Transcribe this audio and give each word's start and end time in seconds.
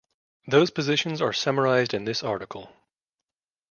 Those 0.47 0.71
positions 0.71 1.21
are 1.21 1.31
summarised 1.31 1.93
in 1.93 2.05
this 2.05 2.23
article. 2.23 2.73